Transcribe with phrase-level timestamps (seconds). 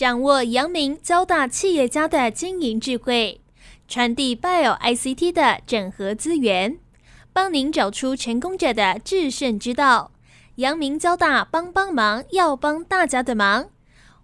[0.00, 3.42] 掌握阳明交大企业家的经营智慧，
[3.86, 6.78] 传递 Bio ICT 的整合资源，
[7.34, 10.12] 帮您找出成功者的制胜之道。
[10.54, 13.66] 阳明交大帮帮忙，要帮大家的忙。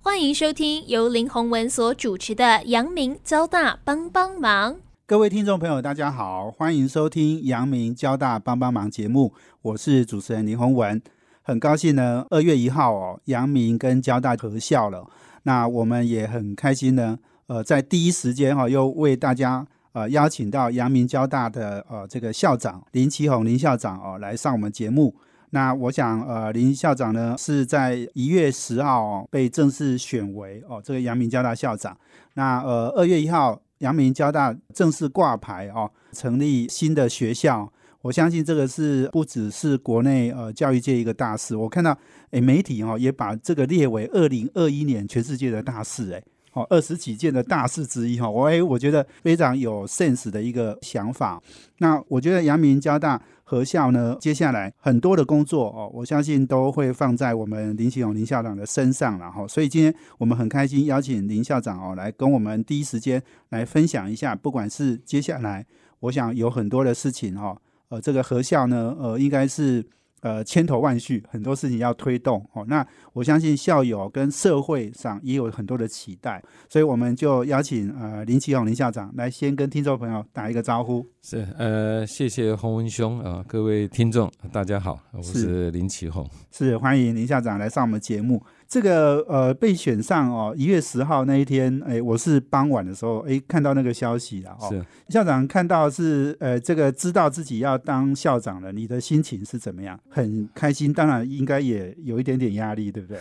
[0.00, 4.72] 欢迎收听由林宏文所主持的《阳明交大帮帮忙》。
[5.04, 11.02] 各位听众朋友，大家好，欢迎收听《阳明交大帮帮忙》节目，我是主持人林宏文。
[11.42, 15.06] 很高兴呢，二月一号哦，阳明跟交大合校了。
[15.46, 17.16] 那我们也很开心呢，
[17.46, 25.14] 呃，在第一时间哈，又为大家呃邀请到阳明交大的呃这个校长林奇宏林校长哦来上我们节目。
[25.50, 31.96] 那我想呃林校长呢是在一月十号被正式选为哦这个阳明交大校长。
[32.34, 33.62] 那呃二月一号。
[33.80, 37.70] 阳明交大正式挂牌哦，成立新的学校，
[38.00, 41.54] 我相信这个是不只是国内呃教育界一个大事。
[41.54, 41.94] 我看到
[42.30, 46.22] 诶媒体哈也把这个列为二零二一年全世界的大事诶。
[46.52, 48.30] 哦二十几件的大事之一哈。
[48.30, 51.42] 我诶我觉得非常有 sense 的一个想法。
[51.78, 53.20] 那我觉得阳明交大。
[53.48, 59.46] 合校呢，接下来很多的工作哦，我相信都会放在我们林启勇林校长的身上了哈。
[59.46, 65.64] 所以今天我们很开心邀请林校长哦来跟我们第一时间来分享一下，不管是接下来，
[66.00, 67.56] 我想有很多的事情哈，
[67.88, 69.86] 呃，这个合校呢，呃，应该是。
[70.22, 72.64] 呃，千头万绪，很多事情要推动哦。
[72.66, 81.06] 那我相信校友跟社会上也有很多的期待，所以我们就邀请呃林启宏林校长来先跟听众朋友打一个招呼。
[81.22, 88.42] 是呃，谢谢洪文兄啊，各位听众大家好，我是林启宏，是欢迎林校长来上我们节目。
[88.68, 94.84] 这个呃被选上哦，一月十号那一天，哎，我是傍晚的时候哎看到那个消息了哦。
[95.08, 99.98] 校长看到是呃这个知道自己要当校长了，你的心情是怎么样？
[100.08, 103.20] 很开心，当然应该也有一点点压力，对不对？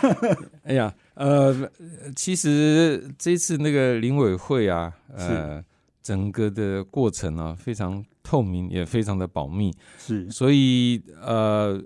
[0.64, 1.70] 哎呀，呃，
[2.14, 5.64] 其实这次那个林委会啊，呃，
[6.02, 11.82] 整个的过程啊非常透明，也非常的保密，是，所以呃，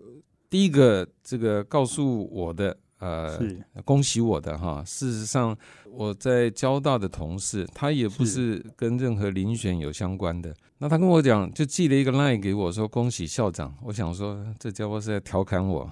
[0.51, 2.77] 第一个这个告诉我的。
[2.99, 3.39] 呃，
[3.85, 4.83] 恭喜我的哈！
[4.85, 5.57] 事实上，
[5.91, 10.55] 我在交大的同事，他也不是跟任何遴选有相关的。
[10.81, 13.73] 那他跟我讲，就寄了一个 line 给我，说恭喜校长。
[13.83, 15.89] 我想说，这家伙是在调侃我。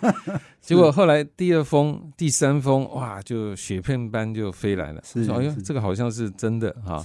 [0.60, 5.02] 结果后来第二封、第三封，哇，就雪片般就飞来了。
[5.04, 7.04] 说哎呦，这个好像是真的哈。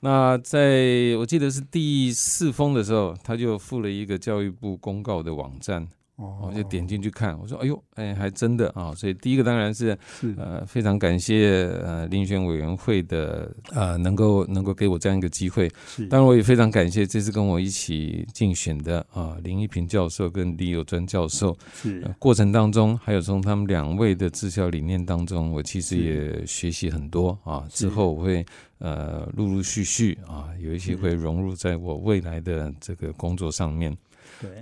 [0.00, 5.88] 那在我记得是第四封的时候，他就附了一个教育部公告的网站。
[6.18, 9.96] 我就点进去看，我说：“哎呦，哎，还真的啊！”所以第一个当然是
[10.36, 15.70] 呃非常感谢呃遴选委员会的呃能够能够给我这样一个机会。
[16.10, 21.56] 当然我也非常感谢这次跟我一起竞选的啊林一平教授跟李友专教授。
[21.72, 27.64] 是过程当中，还有从他们两位的治校理念当中，我其实也学习很多啊。
[27.70, 28.44] 之后我会
[28.78, 33.96] 呃陆陆续续啊有一些会融入在我未来的这个工作上面。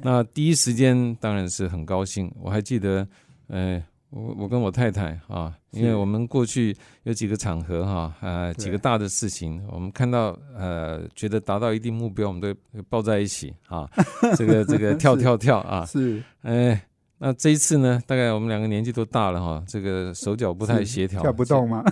[0.03, 2.32] 那第一时间当然是很高兴。
[2.41, 3.06] 我还记得，
[3.48, 12.54] 呃，我我跟我太太啊，因为我们过去有几个场合哈，呃，几个大的事情，我们看到呃，觉得达到一定目标，我们都
[12.88, 13.88] 抱在一起啊，
[14.36, 16.81] 这个这个跳 跳跳啊，是，哎。
[17.19, 17.99] 那这一次呢？
[18.06, 21.82] 大概我们两个年纪都大了哈，这个手脚不太协调，跳不动吗？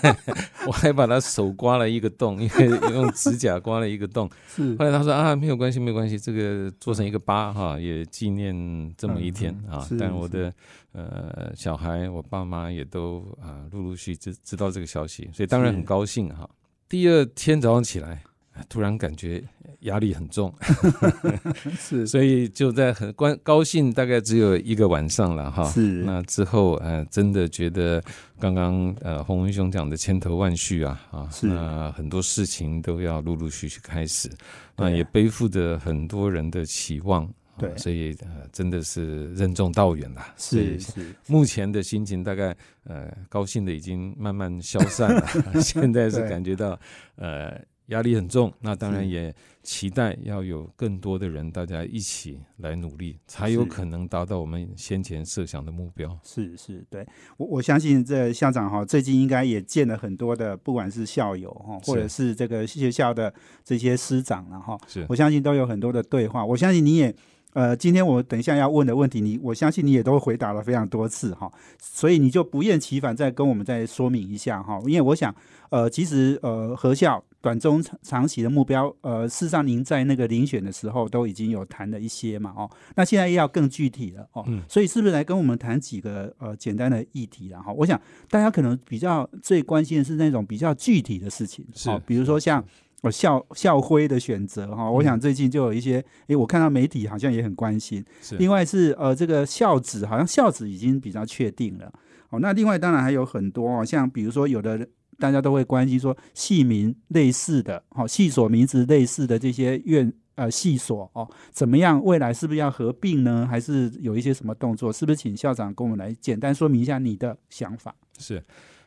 [0.66, 4.30] 我还把他手刮了一个洞，因为 用指甲刮了一个洞。
[4.48, 4.74] 是。
[4.76, 8.54] 后来他说啊，没有关系，没有关系，这个做成一个疤哈，也纪念
[8.96, 9.86] 这么一天啊。
[10.00, 10.50] 但我的
[10.92, 16.48] 呃小孩，我爸妈也都啊陆陆续知知道这个消息，所以当然很高兴哈。
[16.88, 18.22] 第二天早上起来。
[18.68, 19.42] 突然感觉
[19.80, 20.52] 压力很重
[21.78, 25.64] 是，所以就在很关高兴，大概只有一个晚上了哈。
[25.64, 28.02] 是，那之后呃，真的觉得
[28.38, 34.30] 刚刚呃洪文兄讲的千头万绪啊啊，那很多事情都要陆陆续续开始，
[34.76, 40.22] 那也背负着很多人的期望，对，所以呃真的是任重道远了。
[40.36, 42.54] 是是，目前的心情大概
[42.84, 45.26] 呃高兴的已经慢慢消散了，
[45.60, 46.78] 现在是感觉到
[47.16, 47.58] 呃。
[47.86, 56.18] 压力很重，那当然也期待要有更多的人，大家一起来努力，才有可能达到我们先前设想的目标。
[56.22, 57.06] 是是，对
[57.36, 63.32] 我我相信这校长哈，最近应该也见了很多的，不管是校友哈，或者是这个学校的
[63.64, 64.78] 这些师长了哈。
[64.86, 66.44] 是，我相信都有很多的对话。
[66.44, 67.14] 我相信你也
[67.54, 75.34] 呃，今天我等一下要问的问题，你我相信你也都回答了非常多次哈，所以你就不厌其烦再跟我们再说明一下哈，因为我想，
[75.72, 87.98] 呃，其实呃，合校短中长长期的目标，呃，事实上您在那个遴选的时候都已经有谈了一些嘛哦，那现在要更具体了哦，所以是不是来跟我们谈几个呃简单的议题然后我想
[88.28, 92.62] 大家可能比较最关心的是那种比较具体的事情，是，比如说像。
[93.04, 98.04] 哦，校校徽的选择哈，我想最近就有一些，诶，我看到媒体好像也很关心。
[98.20, 101.92] 是，另外是呃，这个校址好像校址已经比较确定了。
[102.30, 104.86] 哦，那另外当然还有很多哦，像比如说有的
[105.22, 112.02] 大家都会关心说系名类似的，哦，系所名字类似的这些院呃系所哦，怎么样？
[112.02, 113.46] 未来是不是要合并呢？
[113.48, 114.92] 还是有一些什么动作？
[114.92, 117.94] 是不是请校长跟我们来简单说明一下你的想法？
[118.18, 118.42] 是。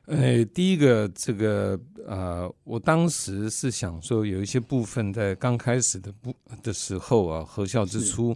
[0.08, 8.36] 呃，第一个这个呃，我当时是想说，有一些部分在刚开始的不的时候啊，合校之初，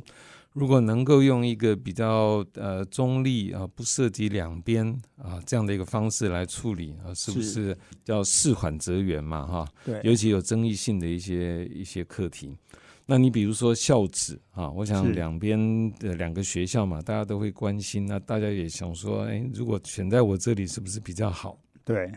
[0.59, 4.85] 如果能够用一个比较呃中立啊，不涉及两边
[5.15, 9.47] 啊这样的一个方式来处理啊，是不是叫事缓则圆嘛？
[9.47, 12.57] 哈，对，尤其有争议性的一些一些课题。
[13.05, 15.57] 那你比如说校址啊，我想两边
[15.93, 18.05] 的两个学校嘛，大家都会关心。
[18.05, 21.57] 那大家也想说，哎，如果选在我这里，是不是比较好？
[21.85, 22.11] 对，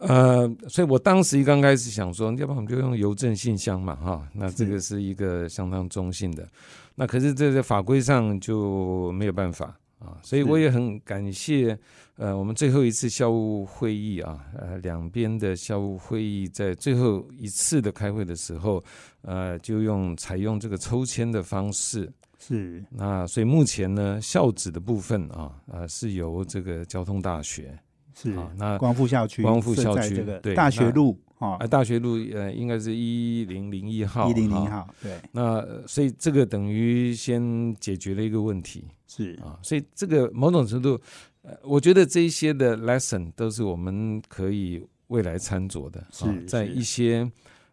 [0.00, 6.48] 呃，所以我当时一刚开始想说，要不然我们就用邮政信箱嘛，哈，那这个是一个相当中性的。
[6.94, 11.78] 那可是这在法规上就没有办法啊，所以我也很感谢。
[12.16, 18.82] 呃，我们最后一次校务会议啊，呃，两边的校务会议在最后一次的开会的时候，
[19.22, 22.10] 呃，就用采用这个抽签的方式。
[22.38, 22.84] 是。
[22.90, 27.78] 那所以目前呢，校址的部分啊，呃，是由这个交通大学
[28.20, 35.18] 是啊，那光复校区，光复校区对大学路啊，大学路呃，应该是一零零一号，一零零号对。
[35.32, 39.38] 那所以这个等于先解决了一个问题，是。
[39.42, 41.00] 啊，所以这个某种程度。
[41.42, 47.26] 呃，我觉得这一些的 lesson 都是我们可以未来参酌的啊，在一些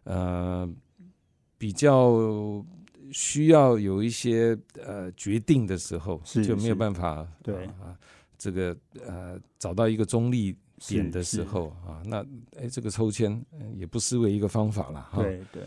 [0.04, 0.66] 呃
[1.58, 2.64] 比较
[3.12, 7.66] 需要有一些呃决定的时候，就没有办法对。
[7.66, 7.92] 啊，
[8.38, 10.56] 这个呃找到一个中立
[10.86, 12.24] 点的时候啊，那
[12.56, 13.44] 哎这个抽签
[13.74, 15.20] 也不失为一个方法了哈。
[15.22, 15.62] 对对。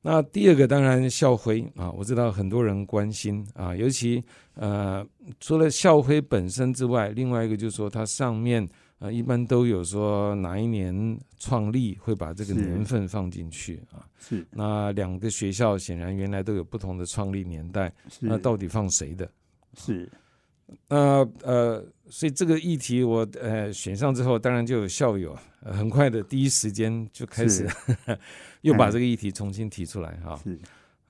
[0.00, 4.24] 那第二个当然校徽啊，我知道很多人关心啊，尤其
[4.54, 5.06] 呃
[5.38, 8.66] 除了校徽本身之外，另外一个就是说它上面
[9.00, 14.06] 啊一般都有说哪一年创立，会把这个年份放进去啊。
[14.18, 14.46] 是。
[14.52, 19.28] 那两个学校显然原来都有不同的创立年代，那到底放谁的？
[19.76, 20.08] 是。
[20.86, 27.68] 那呃，所以这个议题我呃选上之后，当然就有校友很快的第一时间就开始
[28.62, 30.38] 又把这个议题重新提出来哈。
[30.42, 30.58] 是。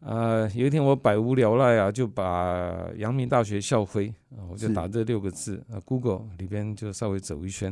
[0.00, 7.70] 啊，有一天我百无聊赖啊，就把阳明大学校徽啊，我就打这六个字啊，Google 里边就稍微走一圈，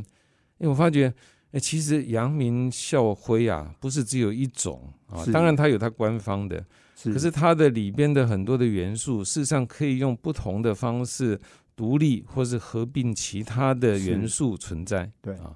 [0.58, 1.14] 因为我发觉
[1.52, 6.64] 哎，其实阳明校徽啊，不是只有一种啊，当然它有它官方的，
[7.04, 11.40] 可是它的里边的很多的元素，事实上可以用不同的方式。
[11.76, 15.34] 独立或是合并其他的元素存在，对。
[15.34, 15.54] 啊，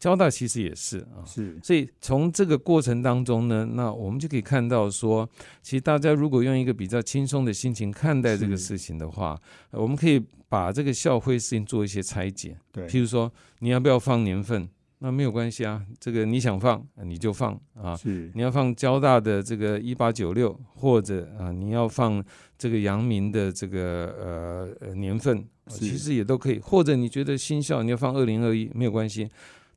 [0.00, 5.30] 交大其实也是啊，是，所以从这个过程当中呢，那我们就可以看到说，
[5.62, 9.40] 其实大家如果用一个比较轻松的心情看待这个事情的话，
[9.70, 14.68] 我们可以把这个校徽事情做一些拆解，对，譬如说你要不要放年份？
[15.02, 22.22] 那没有关系啊，这个你想放你就放啊，是你要放交大的这个一八九六，或者啊你要放
[22.56, 29.28] 这个阳明的这个呃年份，其实也都可以，或者你觉得新校你要放二零二一没有关系。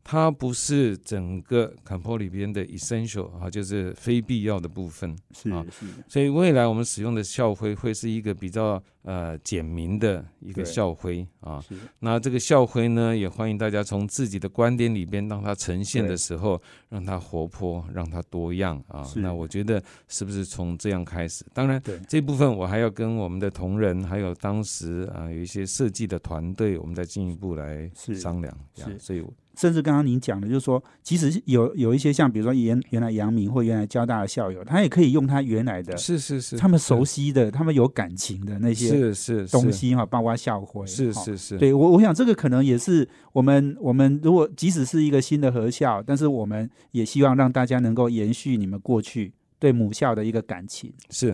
[0.03, 5.65] 它不是整个 campo 里边的 essential 啊，就是非必要的部分是啊，
[6.07, 11.63] 所以未来我们使用的校徽会是一个比较呃简明的一个校徽啊。
[11.99, 19.09] 那这个校徽呢，也欢迎大家从自己的观点里边，让它呈现的时候，让它活泼，让它多样啊。
[19.15, 21.45] 那我觉得是不是从这样开始？
[21.53, 28.53] 当然，这部分我还要跟我们的同仁，还有当时啊有一些设计的团队，我们再进一步来商量。
[28.75, 29.23] 是，所以。
[29.55, 49.33] 甚至刚刚您讲的，就是说，即使有有一些像，比如说原原来阳明或原来交大的校友，他也可以用他原来的，是是是，他们熟悉的、他们有感情的那些是是东西哈，包括校徽，是是是，对我我想这个可能也是我们我们如果即使是一个新的合校，但是我们也希望让大家能够延续你们过去。
[49.63, 50.91] 对母校的一个感情。
[51.09, 51.33] 是。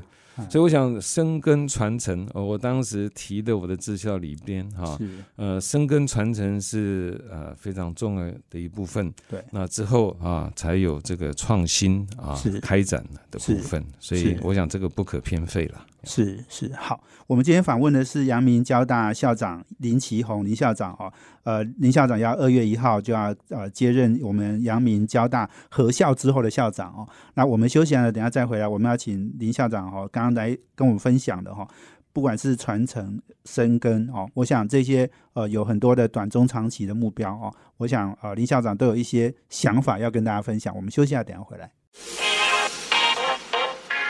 [0.50, 4.98] 所以我想生根传承，我当时提的我的志校里边哈，
[5.36, 9.12] 呃，生根传承是呃非常重要的一部分。
[9.28, 13.84] 对，那之后啊，才有这个创新啊开展的部分。
[14.00, 15.86] 所以我想这个不可偏废了。
[16.06, 21.12] 是是好，我们今天访问的是阳明交大校长林奇宏林校长哦，
[21.44, 27.08] 呃，林校长要二月一号就要呃接任我们阳明交大合校之后的校长哦。
[27.34, 31.68] 那我们休息完了，等下再回来，我们要请林校长哦，刚刚来跟我们分享的哈，
[32.12, 40.76] 不管是传承生根哦，我想这些呃有很多的短中长期的目标哦，我想呃林校长都有一些想法要跟大家分享。
[40.76, 41.72] 我们休息下，等下回来。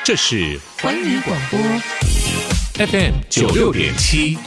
[0.04, 1.60] 这是环宇广播
[2.88, 4.38] FM 九六点七，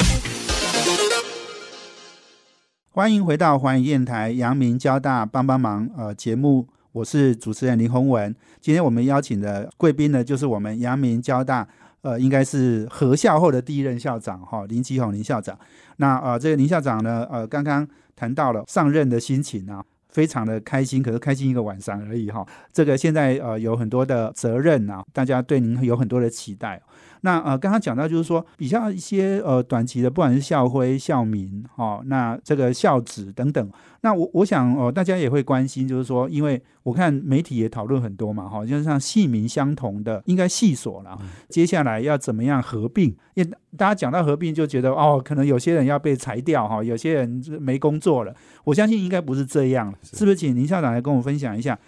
[2.94, 8.36] 欢迎回到环宇电台阳明交大帮帮忙呃节目，我是主持人林宏文。
[8.60, 11.66] 今天我们邀请的贵宾呢，就是我们阳明交大
[12.02, 15.58] 呃，应该是合校后的第一任校长哈林奇宏林校长。
[15.96, 19.82] 那呃，这个林校长呢，呃，刚刚谈到了上任的心情啊。
[20.10, 22.46] 非常的开心，可是开心一个晚上而已哈。
[22.70, 26.78] 这个现在呃有很多的责任啊，大家对您有很多的期待。
[27.22, 33.70] 那呃，刚刚讲到就是说，比较一些呃短期的，不管是校徽、校名，哈，那这个校址等等。
[34.02, 41.16] 那我我想哦，大家也会关心，就是说，因为我看媒体也讨论很多嘛，哈，就是像系名相同的，应该系所了。
[41.48, 43.14] 接下来要怎么样合并？
[43.34, 48.34] 因为大家讲到合并，就觉得哦，可能有些人要被裁掉哈，有些人没工作了。
[48.64, 50.36] 我相信应该不是这样，是不是？
[50.36, 51.78] 请林校长来跟我分享一下。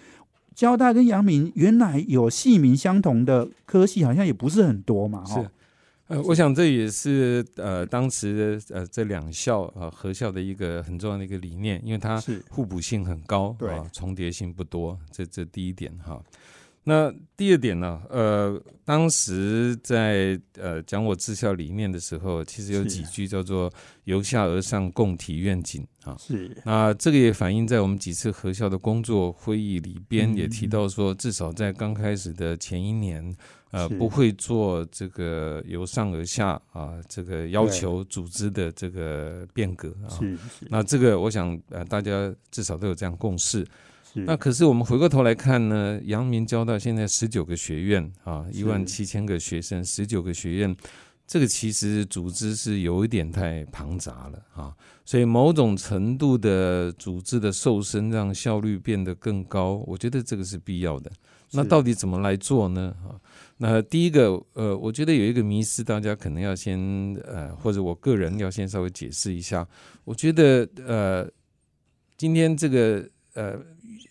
[0.55, 5.23] 交大跟阳明原来有系名相同的科系，好像也不是很多嘛。
[5.25, 5.49] 是，
[6.07, 14.97] 呃，我想这也是呃当时呃这两校啊合校的一个很重要的一个理念，因为它互补性很高，对，重叠性不多。
[15.11, 16.21] 这这第一点哈。
[16.87, 17.99] 那第二点呢？
[18.11, 23.73] 呃，当时在呃讲我治校理念的时候，其实有几句叫做
[24.05, 26.15] “由下而上，共体愿景”啊。
[26.19, 26.55] 是。
[26.63, 33.35] 那这个也反映在我们几次合校的工作会议里边，也提到说，至少在刚开始的前一年，
[33.71, 40.09] 呃，不会做这个由上而下啊，这个要求组织的这个变革啊。
[40.19, 40.37] 是。
[40.69, 43.65] 那这个，我想呃，大家至少都有这样共识。
[44.23, 50.73] 那可是我们回过头来看呢，阳明交大现在十九个学院啊，一万七千个学生，十九个学院，
[51.27, 61.11] 这个其实组织是有一点太庞杂了啊，所以某种程度的组织的瘦身，让效率变得更高，我觉得这个是必要的。
[61.51, 62.95] 那到底怎么来做呢？
[63.03, 63.19] 啊，
[63.57, 66.79] 那第一个，呃，我觉得有一个迷失，大家可能要先
[67.25, 69.67] 呃，或者我个人要先稍微解释一下。
[70.05, 71.29] 我觉得呃，
[72.15, 73.59] 今天这个呃。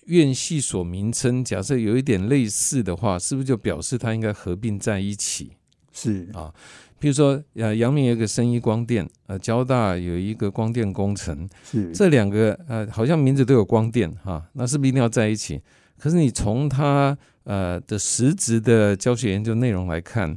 [0.06, 5.52] 院系所名称，假设有一点类似的话，是不是就表示它应该合并在一起？
[5.92, 6.52] 是啊，
[6.98, 15.60] 比如说，呃，阳明有个生医光电，呃，交大有一个光电工程，是这两个呃，好像名字都有光电哈，那是不是一定要在一起？
[15.98, 20.36] 可是你从它呃的实质的教学研究内容来看。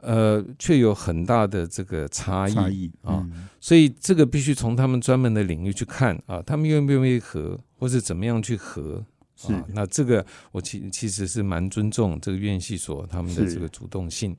[0.00, 3.26] 呃，却有很大的这个差异啊，
[3.60, 9.04] 所以这个必须从他们专门的领域去看啊，他们愿不愿意合，或是怎么样去合
[9.44, 9.64] 啊？
[9.72, 14.36] 那这个我其其实是蛮尊重这个院系所他们的这个主动性。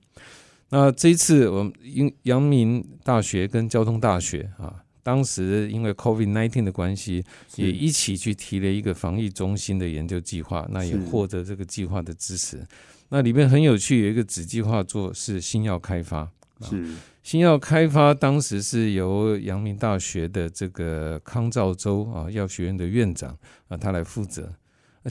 [0.70, 7.24] 那这一次，我们因阳明大学跟交通大学啊，当时因为 COVID nineteen 的关系，
[7.56, 12.64] 也一起去提了一个防疫中心的研究计划，那也获得这个计划的支持。
[13.10, 16.30] 那里面很有趣，有一个子计划做是新药开发，
[16.62, 16.94] 是
[17.30, 24.52] 新药开发，当时是由阳明大学的这个康兆洲啊药学院的院长啊他来负责。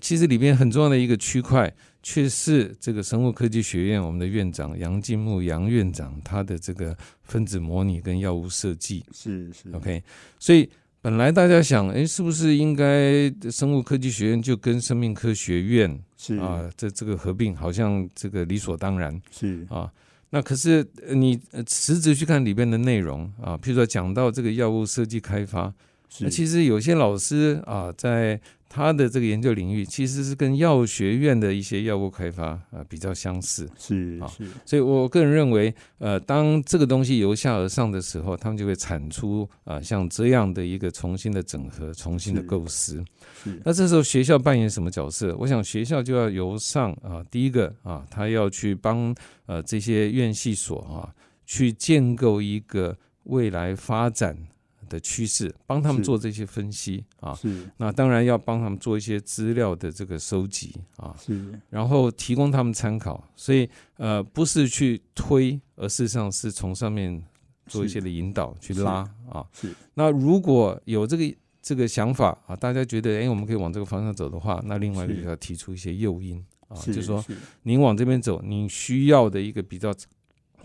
[0.00, 1.72] 其实里面很重要的一个区块，
[2.02, 10.02] 却是这个生物科技学院我们的院长杨进木杨院长他的这个分子模拟跟药物设计是是 OK，
[10.40, 10.68] 所以。
[11.00, 19.88] 本来大家想，哎，是不是应该生物科技学院就跟生命科学院是啊，这这个合并好像这个理所当然是啊。
[20.30, 25.73] 那可是你实质去看里边的内容啊，譬如说讲到这个药物设计开发，
[26.08, 28.40] 是其实有些老师啊在。
[28.70, 34.30] 他的这个研究领域其实是跟药学院的一些药物开发啊比较相似，是啊，
[34.66, 43.02] 所以我个人认为，呃，当这个东西由下而上的时候，他们就会产出啊像这样的一个重新的整合、重新的构思。
[43.64, 45.34] 那这时候学校扮演什么角色？
[45.38, 49.14] 我想学校就要由上啊，第一个啊，他要去帮
[49.46, 51.08] 呃这些院系所啊
[51.46, 54.36] 去建构一个未来发展
[54.88, 57.33] 的趋势，帮他们做这些分析啊。
[57.35, 61.14] 是，那当然要帮他们做一些资料的这个收集啊。
[61.16, 63.23] 是，然后提供他们参考。
[63.37, 63.68] 所以
[63.99, 67.23] 呃，不是去推，而事实上是从上面
[67.66, 69.47] 做一些的引导去拉啊。
[69.52, 69.73] 是。
[69.95, 77.25] 那如果有这个这个想法啊，大家觉得哎，我们可以往这个方向走的话，那另外一个要提出一些诱因啊，就是说
[77.62, 79.95] 您往这边走，您需要的一个比较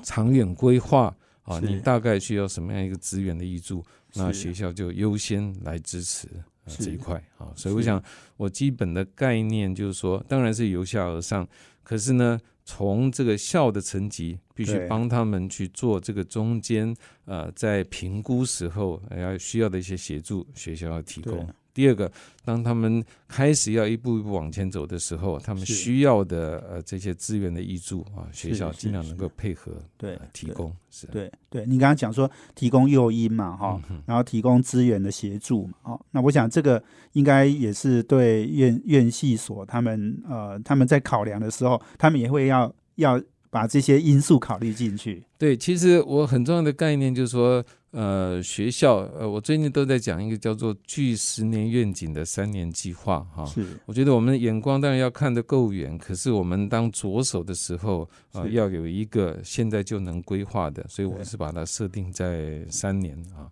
[0.02, 1.16] 长远规划。
[1.44, 3.84] 啊，你大概需要什么样一个资源的挹注？
[4.16, 6.28] 那学校就优先来支持
[6.66, 7.52] 这一块啊。
[7.56, 8.02] 所以我想，
[8.38, 11.48] 我基本的概念就是说，当然是由下而上，
[11.84, 21.48] 可是呢，从这个校的层级，必须帮他们去做这个中间呃，在评估时候要需要的一些协助，学校要提供。
[21.74, 22.12] 第二个，
[22.46, 31.08] 当他们开始要一步一步往前走的时候，他们需要的呃这些资源的益助啊，学校尽量能够配合对提供是。
[31.08, 36.82] 对对，你刚刚讲说提供诱因嘛哈，然后提供资源的协助嘛，哦，那我想这个
[37.14, 43.20] 应该也是对院院系所他们呃他们在考量的时候，他们也会要要
[43.54, 45.24] 把这些因素考虑进去。
[45.38, 47.64] 对，其实我很重要的概念就是说。
[47.96, 53.46] 呃，学校，呃，我最近都在讲一个叫做“距十年愿景”的三年计划，哈。
[53.46, 53.64] 是。
[53.86, 63.46] 我觉得我们眼光当然要看得够远，可是我们当着手的时候，啊，要有一个现在就能规划的，所以我是把它设定在三年啊。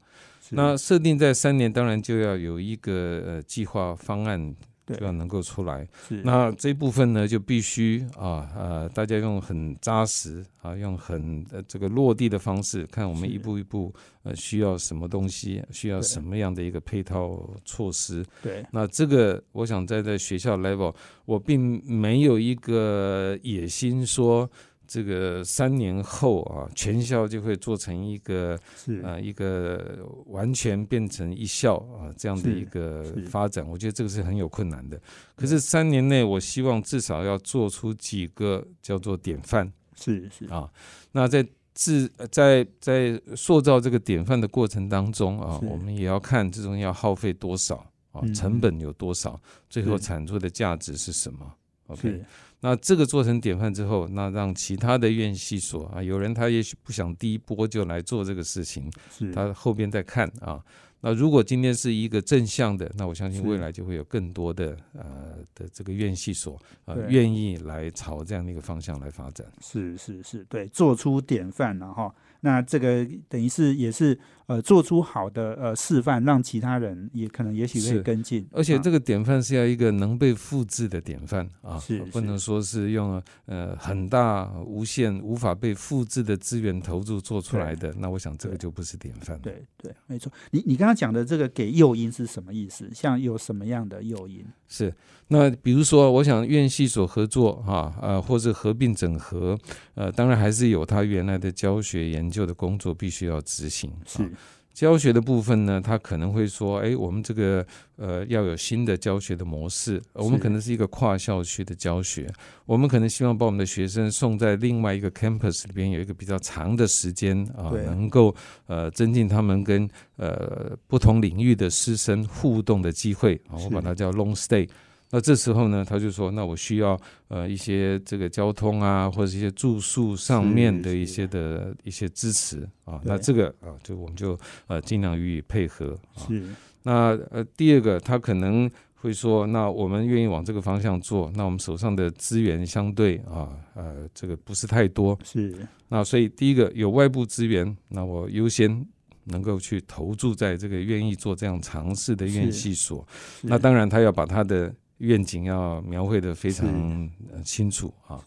[0.49, 4.55] 那设定在三年，当然就要有一个呃计划方案。
[4.95, 5.87] 就要能够出来，
[6.23, 13.93] 那这部分呢，就必须啊呃，大家用很扎实啊，用很呃这个落地的方式，看我们一步一步
[14.23, 18.25] 呃需要什么东西，需要什么样的一个配套措施。
[18.41, 20.93] 对，那这个我想在在学校 level，
[21.25, 24.49] 我并没有一个野心说。
[24.91, 28.59] 这个三年后啊，全校就会做成一个
[29.01, 35.01] 啊一个完全变成一校啊这样的一个发展，我觉得这个是很有困难的。
[35.33, 39.71] 可是三年内，我希望至少要做出几个叫做典范。
[39.95, 40.69] 是是啊，
[41.13, 47.77] 那在自在在塑造这个典范的过程当中啊，我们也要看这种要耗费多少
[48.11, 51.49] 啊，成本有多少，最后产出的价值是什么
[51.87, 52.21] ？OK。
[52.61, 58.89] 那这个做成典范之后，那让其他的院系所啊，有人他也许不想第一波就来做这个事情，
[59.33, 60.63] 他后边再看啊。
[61.03, 69.47] 那如果今天是一个正向的，那我相信未来就会有更多的呃的这个院系所呃愿意来朝这样的一个方向来发展。
[69.61, 72.13] 是是是，对，做出典范了哈。
[72.41, 74.15] 那这个等于是也是
[74.51, 78.45] 呃做出好的呃示范，让其他人也可能也许可以跟进。
[78.51, 87.93] 而且这个典范是要一个能被复制的典范啊，是不能说是用呃很大无限无法被复制的资源投入做出来的。
[87.97, 89.39] 那我想这个就不是典范。
[89.39, 90.31] 对对，没错。
[90.49, 92.89] 你你刚刚讲的这个给诱因是什么意思？
[92.93, 94.43] 像有什么样的诱因？
[94.67, 94.93] 是
[95.27, 99.57] 那比如说，我想院系所合作哈呃或者合并整合
[99.95, 102.31] 呃，当然还是有他原来的教学研。
[102.31, 103.91] 究的工作必须要执行。
[104.05, 104.31] 是
[104.73, 107.65] 教学的部分呢，他可能会说：“哎，我们这个
[107.97, 112.27] 呃要有新的教学的模式，我们可能是一个跨校区的教学，
[112.65, 118.33] 我们可能希望把我们的学生送在另外一个 campus 里边，有一个比较长的时间啊，能够
[118.67, 124.67] 呃增进他们跟呃不同领域的师生互动的机会啊，我把它叫 long stay。”
[125.13, 126.97] 那这时候呢，他就说：“那我需要
[127.27, 132.97] 呃一些这个交通啊，或者一些住宿上面的一些的一些支持啊。
[133.03, 135.99] 那这个啊，就我们就呃尽量予以配合。
[136.15, 136.41] 是。
[136.83, 141.29] 那呃第二个，他可能会说：那我们愿意往这个方向做。
[141.35, 145.19] 那我们手上的资源相对啊呃这个不是太多。
[145.25, 145.53] 是。
[145.89, 148.85] 那所以第一个有外部资源，那我优先
[149.25, 153.05] 能够去投注在这个愿意做这样尝试的院系所。
[153.41, 154.73] 那当然，他要把他的。
[155.01, 157.09] 愿景要描绘的非常
[157.43, 158.23] 清楚啊。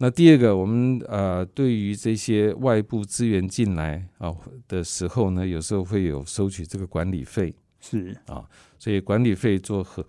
[0.00, 4.32] 那第二个，我们呃对于这些外部资源进来啊
[4.68, 8.16] 的时候呢，有时候会有收取这个管理费，是。
[8.26, 10.04] 啊，所以管理费做很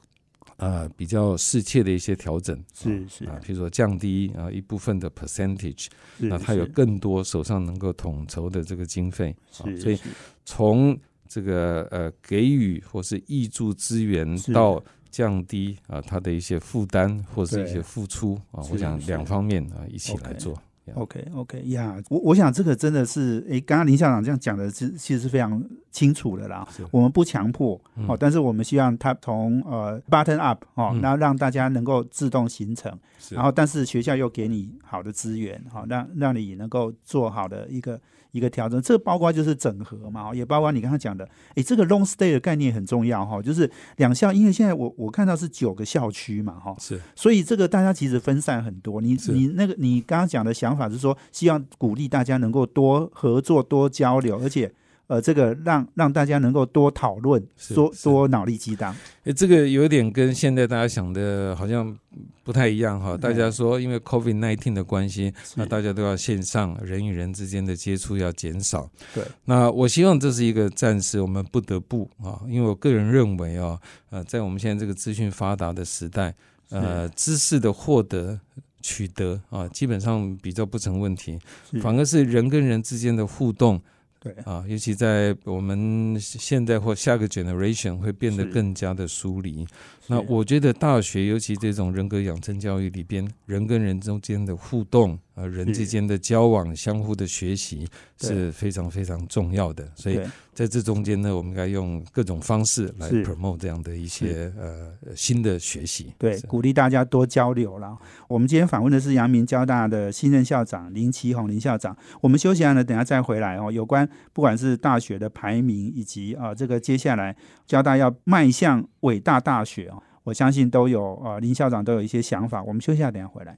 [0.57, 3.25] 啊比较适切的一些调整，是是。
[3.25, 5.87] 啊，比如说降低啊一部分的 percentage，
[6.19, 9.97] 那他有更多手上能够统筹的这个经费，所以
[10.45, 10.95] 从
[11.27, 20.57] 这个呃给予或是挹注资源到降低啊，他的一些负担或是一些付出啊，我想两方面啊一起来做。
[20.95, 26.67] OK OK 呀，我我想这个真的是，诶，刚刚林校长这样讲的，是其实是非常清楚的啦。
[26.89, 32.91] 我们不强迫哦，但是我们希望他从呃 button up 哦，然后让大家能够自动形成，
[33.29, 38.01] 然后但是学校又给你好的资源，好让让你能够做好的一个。
[38.31, 49.01] 一个调整，这包括就是整合嘛，也包括你刚刚讲的，诶，这个 long stay 的概念很重要哈，就是两校，因为现在我我看到是九个校区嘛，哈，是，所以这个大家其实分散很多。
[49.01, 54.71] 你你那个你刚刚讲的想法是说，希望鼓励大家能够多合作、多交流，而且。
[55.09, 57.43] 呃，这个让让大家能够多讨论，
[57.73, 58.95] 多多脑力激荡。
[59.23, 61.97] 诶，这个有点跟现在大家想的好像
[62.43, 63.17] 不太一样哈。
[63.17, 68.87] 大家说，因为 COVID nineteen 的关系，那大家都要线上，人与人之间的接触要减少。
[69.15, 69.23] 对。
[69.45, 73.79] 那我希望这是一个暂时我们不得不啊，因为我个人认为啊，
[74.11, 76.35] 呃，在我们现在这个资讯发达的时代，
[76.69, 78.39] 呃，知识的获得
[78.79, 81.39] 取得啊，基本上比较不成问题，
[81.81, 83.81] 反而是人跟人之间的互动。
[84.19, 89.65] 对啊，尤其在我们现在或下个 generation 会变得更加的疏离。
[90.07, 95.17] 那我觉得大学，尤其这种人格养成教育里边，人跟人中间的互动。
[95.35, 97.87] 呃，人之间的交往、相互的学习
[98.19, 100.19] 是非常非常重要的，所以
[100.53, 106.13] 在这中间呢，我们应该用各种方式来 promote 这样的一些呃新的学习。
[106.17, 107.97] 对，鼓励大家多交流了。
[108.27, 111.95] 我们今天访问的是阳明交大的新任校长林奇宏林校长。
[112.19, 113.71] 我们休息完了，等下再回来哦。
[113.71, 122.61] 有关不管是大学的排名，以及啊这个接下来交大要迈向伟大大学哦，我相信都有呃林校长都有一些想法。
[122.63, 123.57] 我们休息下，等下回来。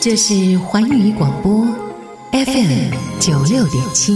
[0.00, 1.93] 这是环宇广播
[2.34, 4.12] FM 九六点七。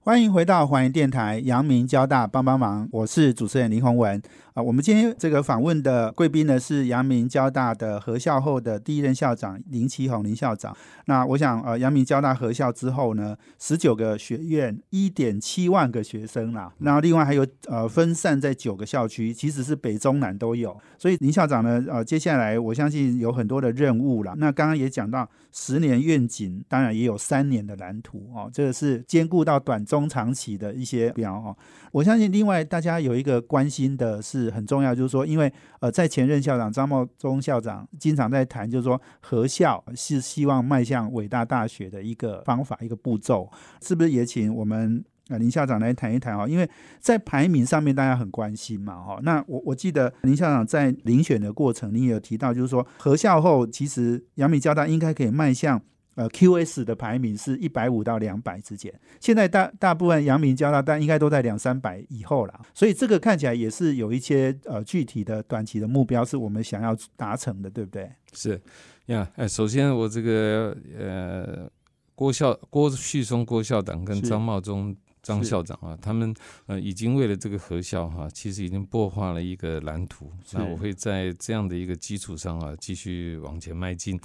[0.00, 4.20] 欢迎回到环宇电台，阳明交大帮帮忙，我是主持人林宏文
[4.54, 4.62] 啊。
[4.62, 10.74] 我们今天这个访问的贵宾呢是阳明交大的合校后的第一任校长林奇宏林校长。
[11.06, 20.74] 那我想呃，阳明交大合校之后呢，十九个学院，一点七万个学生啦，然后另外还有呃分散在九个校区，其实是北中南都有。
[20.96, 24.34] 所以林校长呢，呃，接下来我相信有很多的任务啦。
[24.38, 29.84] 那刚刚也讲到十年愿景，当然也有三年的蓝图哦，这个是兼顾到短。
[29.90, 31.56] 中长期的一些标哦，
[31.90, 43.50] 我相信另外大家有一个关心的是是很重要，就是说，因为呃，在前任校长张茂忠校长经常在谈，就是说，合校是希望迈向伟大大学的一个方法、一个步骤，
[43.82, 46.48] 是不是也请我们林校长来谈一谈哦？
[46.48, 49.20] 因为在排名上面大家很关心嘛，哈。
[49.22, 55.80] 那我我记得林校长在遴选的过程，你也有提到，就是说，合校后其实阳明交大应该可以迈向。
[56.20, 68.10] 呃，QS 的排名是一百五到两百之间，现在大大部分阳明交大但应该都在两三百以后了，所以这个看起来也是有一些呃具体的短期的目标是我们想要达成的，对不对？
[68.34, 68.60] 是
[69.06, 71.70] 呀，哎，首先我这个呃
[72.14, 74.94] 郭校郭旭松郭校长跟张茂忠。
[75.22, 76.34] 张校长啊，他们
[76.66, 80.30] 呃已经为了这个合校哈，其实已经擘画了一个蓝图。
[80.52, 84.18] 那我会在这样的一个基础上啊，继续往前迈进。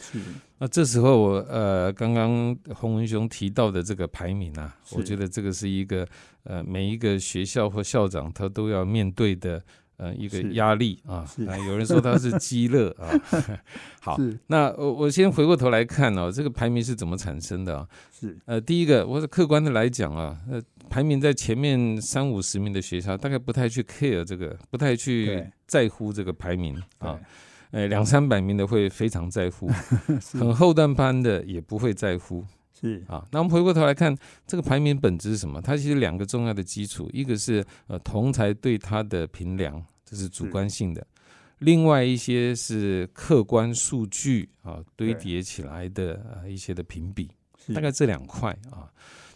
[0.57, 6.07] 那这时候我呃，刚刚洪文雄提到的这个排名啊，我觉得这个是一个
[6.43, 9.63] 呃每一个学校或校长他都要面对的。
[9.97, 13.09] 呃，一个压力啊，啊，有人说他是 积乐啊。
[14.01, 17.87] 好，那我我先回过头来看哦，这个排名是怎么产生的啊？
[18.11, 27.17] 是呃，第一个，我是客观的来讲啊，呃，排名在前面三五十名的学校，大概不太去 care 这个，不太去在乎这个排名啊。
[27.71, 29.67] 呃，两三百名的会非常在乎，
[30.33, 32.45] 很后段班的也不会在乎。
[32.85, 35.59] 是啊，那我们回过头来看这个排名本质是什么？
[35.59, 41.01] 它其实两个重要的基础，一个是呃同才对它的评量，这是主观性的；
[41.59, 47.31] 另外一些是客观数据啊堆叠起来的呃一些的评比，
[47.73, 48.85] 大概这两块啊。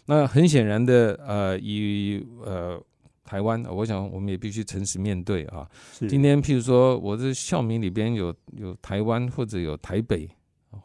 [0.06, 2.80] 那很显然的呃，以呃
[3.24, 5.68] 台湾，我想我们也必须诚实面对啊。
[6.08, 10.28] 今天譬如说我的校名里边有有台湾或者有台北。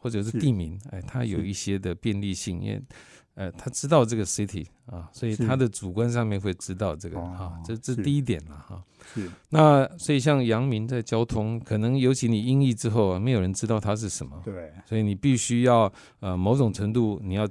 [0.05, 2.79] 或者是地名，哎，它有一些的便利性，因为，
[3.33, 8.83] 呃，他知道这个 city 啊，所以他的主观上面会知道这个哈，这这第一点了哈。
[9.15, 17.49] 是，那所以像阳明在交通，可能尤其你音译之后啊，没有人知道它是什么，对，所以你必须要呃某种程度你要。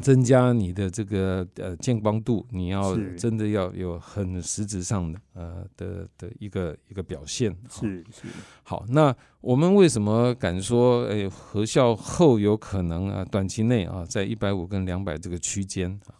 [0.00, 7.54] 增加你的这个呃见光度，你要真的要有很实质上的呃的的一个一个表现。
[7.70, 8.28] 是是。
[8.62, 16.14] 好，那我们为什么敢说，哎，合校后有可能啊，短期内啊，在一百五跟两百这个区间啊？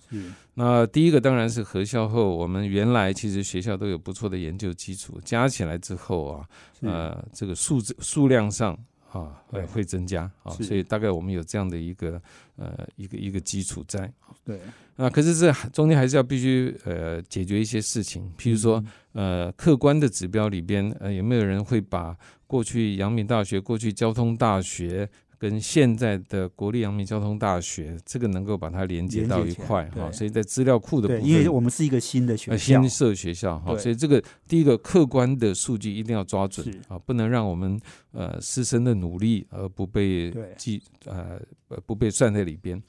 [0.55, 6.49] 那第一个当然是合校后，我们原来其实学校都有不错的研究基础，加起来之后啊，
[6.81, 8.79] 呃，这个数字数量上。
[9.11, 12.21] 啊会会增加啊，所以大概我们有这样的一个
[12.57, 14.11] 呃一个一个基础在。
[14.45, 14.59] 对，
[14.97, 22.17] 那可是这中间还是要必须呃解决一些事情，譬如说呃客观的指标里边呃有没有人会把
[22.47, 25.09] 过去阳明大学、过去交通大学。
[25.39, 37.81] 跟现在的国立阳明交通大学，这个能够把它连接到一块哈，所以在资料库的部分，因为我们是一个新的学校，新设学校哈，所以这个第一个客观的数据一定要抓准啊，不能让我们
[38.13, 41.41] 呃师生的努力而不被记呃
[41.87, 42.83] 不被算在里边。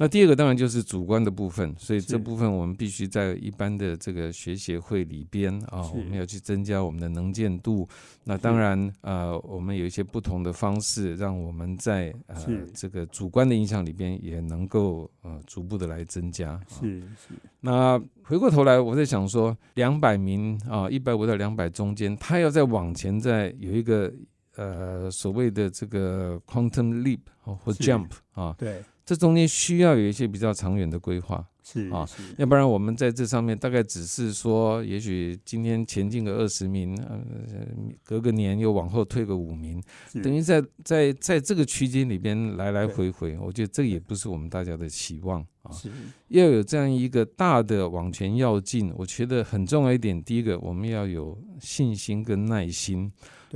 [0.00, 7.86] 那第二个当然就是主观的部分，所以这部分我们必须在一般的这个学协会里边啊，我们要去增加我们的能见度。
[8.24, 12.42] 那当然呃，我们有一些不同的方式，让我们在呃
[12.74, 16.58] 这个主观的印象里边也能够呃逐步的来增加。
[16.66, 17.34] 是是。
[17.60, 24.10] 那回过头来，我在想说，两百名啊，一百五到两百中间，他要再往前再有一个
[24.56, 28.82] 呃所谓的这个 quantum leap 或 jump 啊，对。
[29.10, 37.20] 这中间需要有一些比较长远的规划，是啊，要不然我们在这上面大概只是说，也许今天前进个二十名，呃，
[38.04, 39.82] 隔个年又往后退个五名，
[40.22, 45.74] 等于在在在这个区间里边来来回回，我觉得这也不是我们大家的期望啊。
[46.28, 53.10] 要有这样一个大的往前要进，我觉得很重要一点，第一个我们要有信心跟耐心。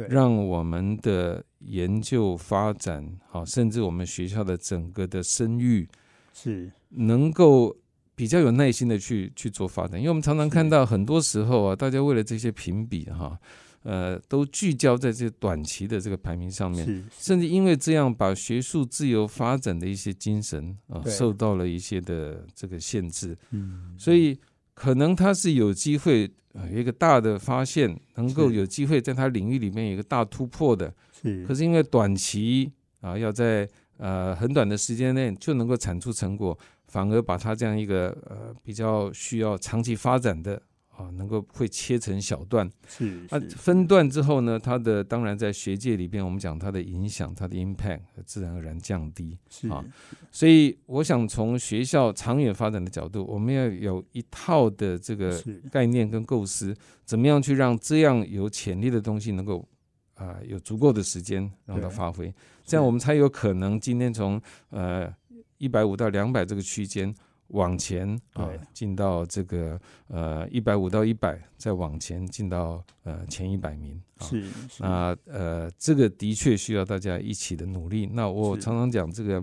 [0.08, 5.88] 让我们的研究发展好，甚至我们学校的整个的声誉
[6.32, 6.70] 是。
[6.90, 7.76] 能够
[8.14, 13.36] 比较有耐心的去去做发展，因为我们常常看到很多时候啊，大家为了这些评比哈，
[13.82, 24.38] 呃，都聚焦在这短期的这个排名上面，甚至因为这样把学术自由发展的一些精神啊受到了一些的这个限制，嗯，所以
[24.74, 26.30] 可能他是有机会。
[26.70, 31.44] 有一个大的发现，能够有机会在他领域里面有一个大突破的，是。
[31.46, 40.62] 可是因为短期啊，要在呃很短的时间内就能够产出成果，反而把它这样一个呃比较需要长期发展的。
[40.96, 49.68] 啊，能够会切成小段，是啊，分段之后呢，它的当然在学界里边，我们讲它的影响，它的 impact 自然而然降低，是。
[49.68, 49.84] 啊，
[50.30, 56.72] 所以我想从学校长远发展的角度，我们要有一套的这个概念跟构思，
[57.04, 59.68] 怎么样去让这样有潜力的东西能够
[60.14, 62.32] 啊有足够的时间让它发挥，
[62.64, 65.12] 这样我们才有可能今天从呃
[65.58, 67.12] 一百五到两百这个区间。
[67.48, 74.24] 往前啊，进到这个呃一百五到一百，再往前进到呃前一百名啊。
[74.26, 74.44] 是，
[74.78, 78.06] 那呃这个的确需要大家一起的努力。
[78.12, 79.42] 那我常常讲，这个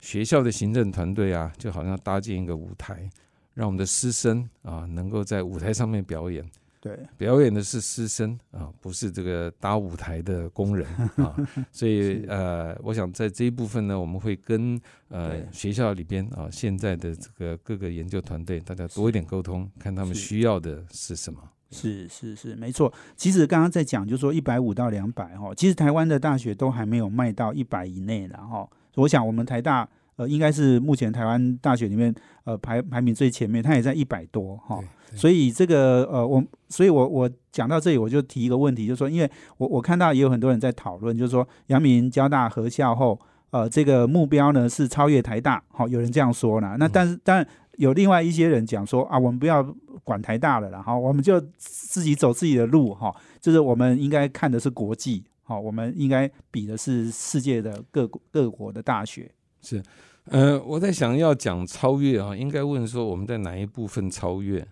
[0.00, 3.08] 学校的行政团队啊，就好像搭建一个舞台，
[3.54, 6.44] 让我们的师生啊能够在舞台上面表演。
[6.82, 11.32] 对，表演的是师生啊，不是这个搭舞台的工人 啊，
[11.70, 21.38] 所以呃，我想在这一部分呢，我们会跟呃学校里边啊，现在的这个各个研究团队，大家多一点沟通，看他们需要的是什么。
[21.70, 22.92] 是是是，没错。
[23.14, 28.68] 其实刚刚在讲，就说一百五到两百哈，其实台湾的大学都还没有卖到一百以内了哈。
[28.96, 29.88] 我想我们台大。
[30.16, 32.14] 呃，应该是目前台湾大学里面，
[32.44, 34.78] 呃，排排名最前面，它也在一百多哈。
[35.14, 43.18] 所以这个呃，我，所以我我讲到这里，我就提一个问题，就是说，因为我我看到也有很多人在讨论，就是说，阳明交大合校后，
[43.50, 46.76] 呃，这个目标呢是超越台大，好，有人这样说了。
[46.78, 47.46] 那但是，但
[47.76, 49.62] 有另外一些人讲说啊，我们不要
[50.04, 59.30] 管台大了，然后我们就自己走自己的路哈，就是我们应该看的是国际，好，我们应该比的是世界的各各国的大学。
[59.60, 59.82] 是，
[60.26, 64.66] 呃，我在想要讲超越啊，应该问说我们在哪一部分超越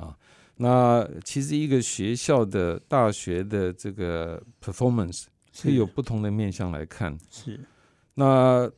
[0.00, 0.16] 啊？
[0.56, 7.18] 那其实一个学校的大学的这个 performance 是有不同的面向来看。
[7.30, 7.60] 是，
[8.14, 8.70] 那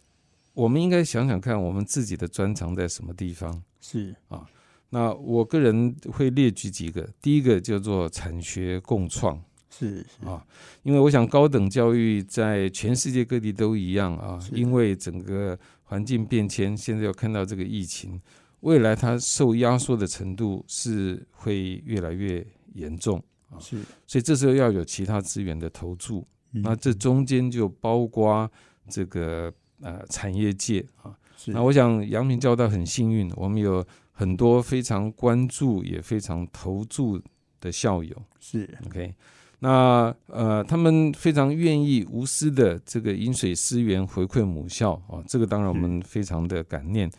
[0.54, 3.62] 我们应该想想看，我们自己的专长在什么地方？
[3.80, 4.44] 是啊，
[4.90, 9.40] 那我个人会列举几个，第一个叫做产学共创。
[9.70, 10.44] 是啊，
[10.82, 18.20] 因为我想高等教育在全世界各地都一样啊，因为整个环境变迁，现在要看到这个疫情，
[18.60, 22.44] 未来它受压缩的程度是会越来越
[22.74, 23.22] 严重。
[23.50, 28.50] 啊，是，所以这时候要有其他资源的投注，那这中间就包括
[28.88, 30.84] 这个呃产业界。
[31.02, 31.16] 啊，
[31.46, 37.18] 那我想阳明交大很幸运，我们有很多非常关注也非常投注
[37.60, 38.68] 的校友，是。
[38.86, 39.14] OK。
[39.60, 47.10] 那呃，他们非常愿意无私的这个饮水思源回馈母校啊，这个当然我们非常的感念。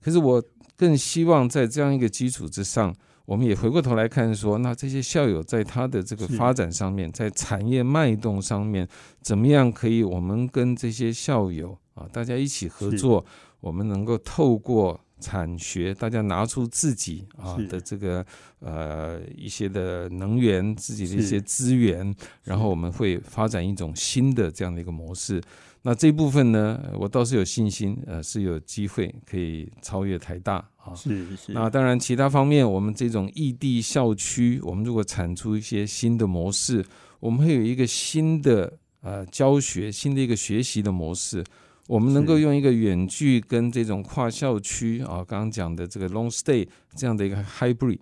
[0.00, 0.42] 可是我
[0.82, 2.92] 更希望在这样一个基础之上，
[3.24, 8.88] 我们也回过头来看说，那这些校友在他的这个发展上面，在产业脉动上面，
[9.20, 13.24] 怎么样可以我们跟这些校友啊，大家一起合作，
[13.60, 18.26] 我们能够透过产学，大家拿出自己啊的这个
[18.58, 25.40] 呃一些的能源，自己的一些资源，然后我们会发展一种新的这样的一个模式。
[25.84, 30.94] 那这部分呢，我倒是有信心，呃，是有机会可以超越台大啊。
[30.94, 31.52] 是是。
[31.52, 36.84] 那当然，其他方面，我们这种异地校区，我们如果产出一些新的模式，
[37.18, 41.42] 我们会有一个新的呃教学，新的一个学习的模式，
[41.92, 47.98] 我们能够用一个远距跟这种跨校区啊，刚刚讲的这个 long stay 这样的一个 hybrid，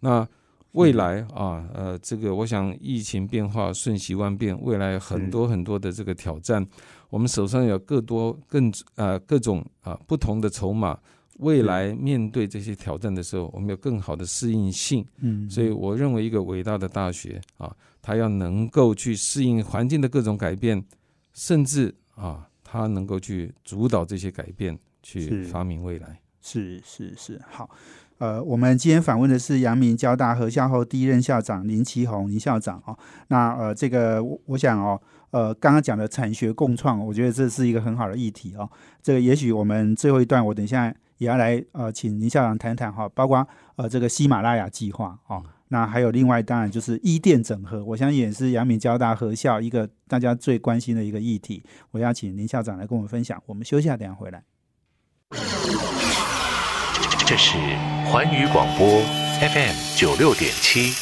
[0.00, 0.26] 那。
[0.72, 6.66] 未来啊，呃，这个我想疫情变化瞬息万变，未来很多很多的这个挑战，
[7.10, 10.98] 我们手上有更多更呃各种啊不同的筹码，
[11.38, 15.06] 未来面对这些挑战的时候，我们有更好的适应性。
[15.20, 20.84] 嗯，所以我认为一个伟大的大学啊，它要能够去适应环境的各种改变，
[21.34, 26.20] 甚至啊，它能够去主导这些改变，去发明未来。
[26.40, 27.70] 是是是，好。
[28.18, 32.96] 呃，我们今天访问的是阳明交大合校后第一任校长林奇宏林校长哦。
[33.28, 38.68] 那呃，这个我想哦，呃，刚刚讲的产学共创，我觉得这是一个很好的议题哦。
[39.02, 45.42] 这个也许我们最后一段，我等一下也要来呃，请林校长谈谈哈，包括呃这个喜马拉雅计划哦。
[45.68, 51.64] 那还有另外当然就是医电整合，我相信也是阳明交大合校一个大家最关心的一个议题。
[51.90, 53.42] 我要请林校长来跟我们分享。
[53.46, 54.42] 我们休息下，等下回来。
[57.26, 57.56] 这是
[58.06, 59.00] 环宇广播
[59.40, 60.92] FM 九六点七，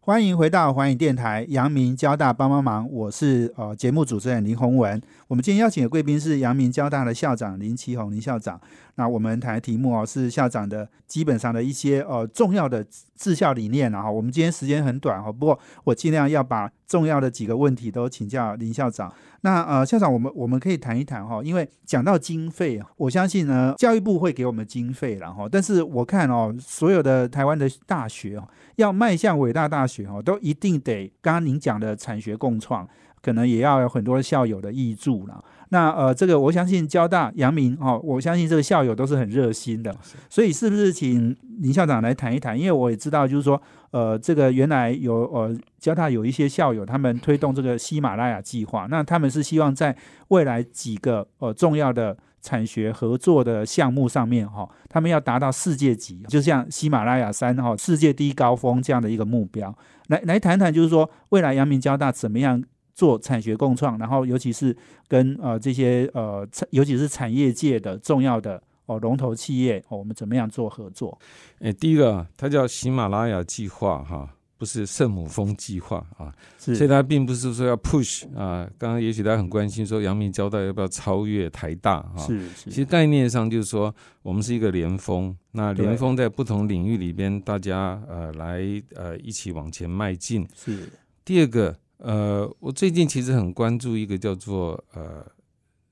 [0.00, 5.02] 欢迎回到环宇电台，阳明交大帮帮忙，我是呃节目主持人林宏文。
[5.26, 8.60] 我们今天邀请的贵宾是阳明交大的校长林奇宏林校长。
[8.96, 12.84] 那我们谈的题目哦是校长的基本上的一些呃重要的
[13.16, 19.12] 治校理念然后我们今天时间很短哈，不过我尽量要把重要的几个问题都请教林校长。
[19.40, 32.86] 那呃校长，我们我们可以谈一谈哈，因为讲到经费，我相信呢教育部会给我们经费了哈，但是我看哦所有的台湾的大学哦要迈向伟大大学哦，都一定得刚刚您讲的产学共创，
[33.22, 35.42] 可能也要有很多校友的挹注了。
[35.72, 39.90] 那呃，这个我相信交大、阳明哦，我相信这个校友都是很热心的，
[40.28, 42.58] 所以是不是请林校长来谈一谈？
[42.58, 49.96] 因为我也知道，就是说，呃，这个原来有呃交大有一些校友，他们推动这个喜马拉雅计划，那他们是希望在
[50.28, 59.74] 未来几个呃重要的产学合作的项目上面哈，他们要达到世界级，就像喜马拉雅山哈世界第一高峰这样的一个目标，
[60.08, 62.62] 来来谈谈，就是说未来阳明交大怎么样？
[62.94, 64.76] 做产学共创，然后尤其是
[65.08, 71.18] 跟呃这些呃，尤其是产业界的重要的哦龙头企业哦，我们怎么样做合作？
[71.60, 74.28] 诶，第一个，它叫喜马拉雅计划哈，
[74.58, 78.68] 不是圣母峰计划啊，所以它并不是说要 push 啊。
[78.78, 82.26] 刚刚也许大家很关心说，阳明交大要不要超越台大哈？
[82.26, 82.70] 是是。
[82.70, 88.60] 其实概念上就是说，我们是一个联峰，那联峰在不同领域里边，大家呃来
[88.94, 90.46] 呃一起往前迈进。
[90.54, 90.90] 是。
[91.24, 91.74] 第二个。
[92.02, 95.24] 呃，我最近其实很关注一个叫做呃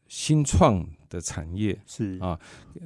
[0.08, 2.36] 新创的产业，是啊，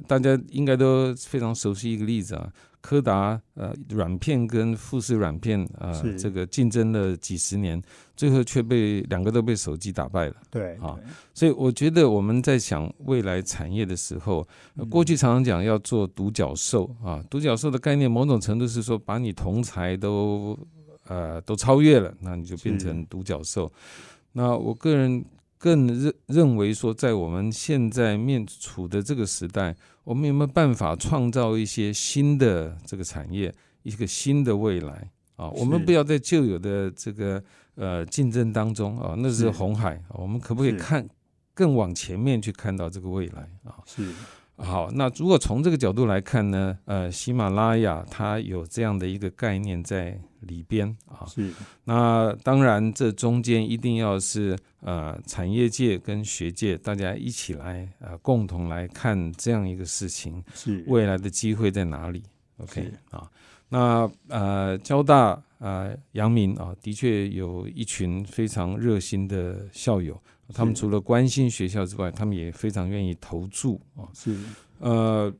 [0.07, 2.47] 大家应该都非常熟悉一个例子啊，
[2.81, 7.81] 柯达呃软片跟富士软片啊，这个竞争了几十年，
[8.15, 10.95] 最后却被两个都被手机打败了，对啊，
[11.33, 14.47] 所以我觉得我们在想未来产业的时候，
[14.87, 20.55] 过去常常讲要做独角兽啊，独角兽的概念某种程度是说把你同才都。
[21.07, 23.71] 呃，都超越了，那你就变成独角兽。
[24.33, 25.23] 那我个人
[25.57, 35.49] 更认认为说，在我们现在面处的这个时代，我们有没有办法创造一些新的这个产业，一个新的未来啊？
[35.49, 37.41] 我们不要在旧有的这个
[37.75, 40.01] 呃竞争当中啊，那是红海。
[40.09, 41.07] 我们可不可以看
[41.53, 43.79] 更往前面去看到这个未来啊？
[43.85, 44.11] 是。
[44.57, 46.77] 好，那如果从这个角度来看呢？
[46.85, 51.25] 呃，喜马拉雅它有这样的一个概念在里边啊。
[51.27, 51.51] 是。
[51.83, 62.23] 那当然，这中间一定要是呃产业界跟学界大家一起来呃共同来看这样一个事情，是未来的机会在哪里
[62.57, 63.29] ？OK 啊。
[63.67, 70.21] 那呃，交大啊，阳明啊，的确有一群非常热心的校友。
[70.53, 74.07] 他们除了关心学校之外，他们也非常愿意投注啊。
[74.13, 74.37] 是，
[74.79, 75.33] 呃，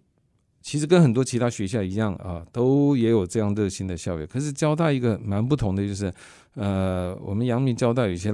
[0.62, 4.26] 其实跟很多其他学校一样啊，都也有这样热心的校友。
[4.26, 6.12] 可是交大一个蛮不同的，就是
[6.56, 8.34] 呃，我们阳明交大有些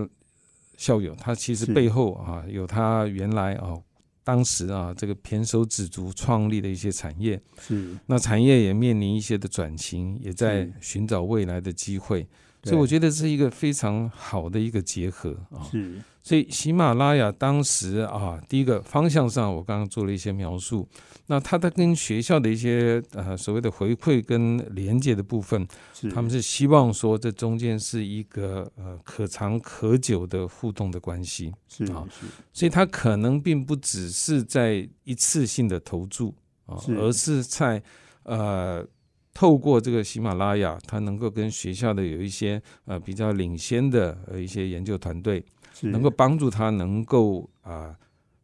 [0.77, 3.77] 校友，他其实背后啊有他原来啊
[4.23, 12.25] 当时啊这个胼手指足创立的一些产业，是那产业也面临一些的转型，也在寻找未来的机会，
[12.63, 15.67] 所以我觉得是一个非常好的一个结合啊。
[15.69, 16.01] 是。
[16.23, 20.88] 所以喜马拉雅当时啊，第一个方向上，我刚刚做了一些描述。
[21.27, 25.65] 那它的跟学校的一些呃所谓的回馈跟连接的部分，
[26.13, 32.05] 他们是希望说这中间是一个呃可长可久的互动的关系，是啊，
[32.51, 36.35] 所以它可能并不只是在一次性的投注
[36.65, 37.81] 啊，而是在
[38.23, 38.85] 呃
[39.33, 45.43] 透过这个喜马拉雅，它能够跟学校的有一些呃比较领先的呃一些研究团队。
[45.82, 47.96] 能够帮助他能够啊，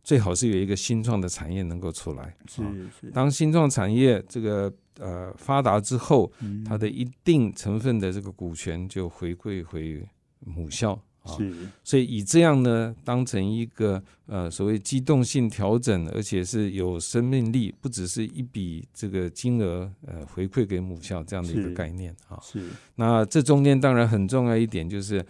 [0.04, 2.36] 最好是有一个新创的产业能够出来。
[2.48, 2.64] 是
[3.00, 3.12] 是。
[3.12, 6.32] 当新创产业这个呃发达之后，
[6.66, 10.02] 它的一定成分的这个股权就回归回
[10.40, 11.36] 母校啊。
[11.36, 11.54] 是。
[11.84, 22.40] 所以以这样呢，当成一个呃所谓机动性调整，而且是有生命力，不只是一笔这个金额呃回馈给母校这样的一个概念啊。
[22.42, 22.70] 是。
[22.96, 25.26] 那这中间当然很重要一点就是。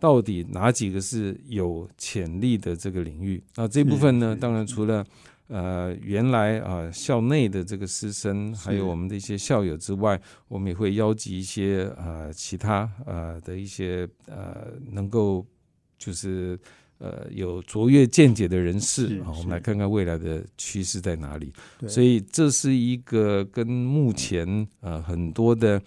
[0.00, 3.40] 到底哪几个是有潜力的这个领域？
[3.54, 4.34] 那这部分呢？
[4.34, 5.06] 当然除了
[5.48, 15.46] 呃原来啊校内的这个师生，还有我们的一些校友之外，我们也会邀集一些呃其他呃的一些呃能够
[15.98, 16.58] 就是
[16.96, 21.52] 呃有卓越见解的人士啊，我们来看看未来的趋势在哪里。
[21.86, 25.80] 所以这是一个跟目前呃很多的。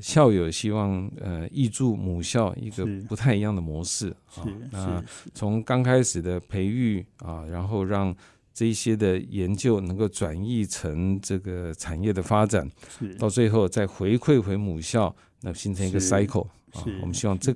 [0.00, 8.14] 校友希望呃挹注母校一个不太一样的模式啊，那从刚开始的培育啊，然后让
[8.52, 12.70] 这一些的研究能够转译成这个产业的发展，
[13.18, 16.84] 到最后再回馈回母校，那形成一个 cycle 啊。
[17.00, 17.54] 我们希望这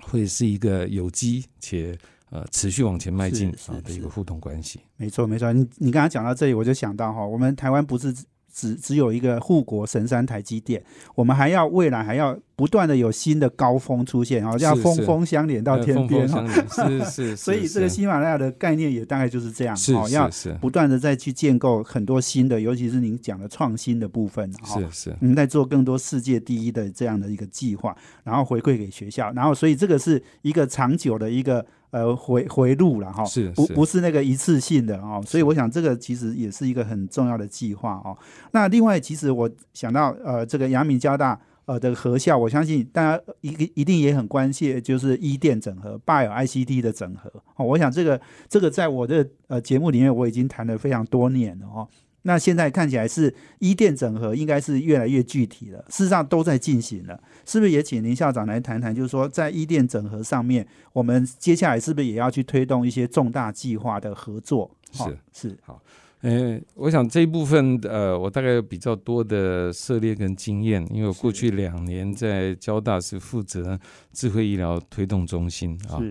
[0.00, 1.96] 会是一个有机且
[2.30, 4.80] 呃持续往前迈进啊的一个互动关系。
[4.96, 8.14] 没错没错，你你刚刚讲到这里，我就想到哈，我们台湾不是。
[8.56, 10.82] 只只有一个护国神山台积电，
[11.14, 16.42] 我们还要未来还要不断的有新的高峰出现，然后要峰峰相连到天边哈。
[16.70, 27.94] 是 是，所以这个喜马拉雅的概念也大概就是这样，哦，要不断的再去建构很多新的，尤其是您讲的创新的部分，是是，我们在做更多世界第一的这样的一个计划，
[28.24, 31.66] 然后回馈给学校，然后所以这个是一个长久的一个。
[31.96, 38.14] 呃，回回路了哈，是不不是那个一次性的哦，所以我想这个其实也是一个很重要的计划哦。
[38.52, 47.64] 那另外，其实我想到呃，这个阳明交大呃的合校，我相信大家一一定也很关切，就是一电整合、Bio ICT 的整合哦。
[47.64, 51.88] 我想这个这个在我的呃节目里面我已经谈了非常多年了哦。
[52.26, 55.78] 那现在看起来是医电整合，应该是越来越具体了。
[55.88, 58.92] 事实上都在进行了，是不是也请林校长来谈谈？
[58.92, 64.68] 就是说，在医电整合上面，我们接下来是不是也要去推动一些重大计划的合作？
[64.90, 65.80] 是是好，
[66.22, 73.78] 嗯，我想这一部分呃，我大概有比较多的涉猎跟经验，因为我过去两年在交大是负责
[74.12, 76.02] 智慧医疗推动中心啊。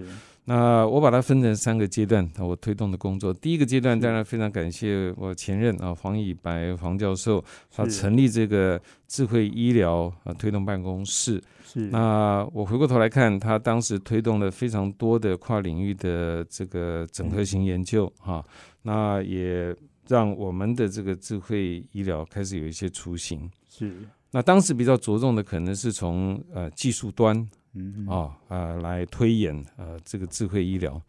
[0.48, 3.34] 那我把它分成三个阶段，我推动的工作。
[3.34, 11.42] 第一个阶段，当然非常感谢我前任啊黄以白黄教授，他成立这个智慧医疗啊推动办公室。
[11.66, 11.80] 是。
[11.88, 18.46] 那我回过头来看，他当时推动了非常多的跨领域的这个整合型研究哈，
[18.84, 19.76] 那也
[20.08, 23.50] 让我们的这个智慧医疗开始有一些雏形。
[23.68, 23.92] 是。
[24.30, 27.36] 那当时比较着重的可能是从呃技术端。
[27.76, 31.00] 嗯啊呃，来推演呃这个智慧医疗。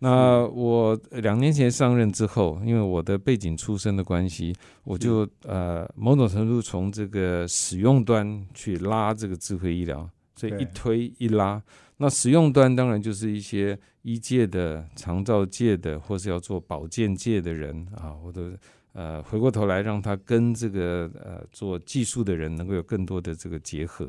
[0.00, 4.54] 那我两年前上任之后，因为我的背景出身的关系，
[4.84, 11.60] 我就呃某种程度从这个使用端去拉这个智慧医疗，所以一推一拉。
[11.96, 18.52] 那使用端当然就是一些医界的、长照界的，或是要做保健界的人啊，我都
[18.92, 24.08] 呃回过头来让他跟这个呃做技术的人能够有更多的这个结合。